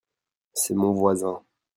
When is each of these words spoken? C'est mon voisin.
C'est 0.53 0.73
mon 0.73 0.93
voisin. 0.93 1.43